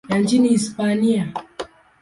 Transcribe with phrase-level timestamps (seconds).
[0.09, 1.33] ya nchini Hispania.